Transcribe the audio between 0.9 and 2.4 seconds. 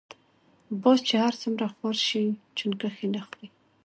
چی هر څومره خوار شی